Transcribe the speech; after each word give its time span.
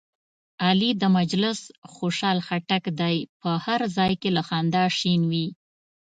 علي 0.67 0.91
د 1.01 1.03
مجلس 1.17 1.59
خوشحال 1.93 2.37
خټک 2.47 2.83
دی، 2.99 3.15
په 3.41 3.49
هر 3.65 3.79
ځای 3.97 4.11
کې 4.21 4.29
له 4.37 4.41
خندا 4.47 4.83
شین 4.99 5.21
وي. 5.31 5.47